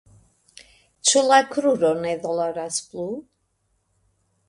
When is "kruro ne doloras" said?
1.51-2.83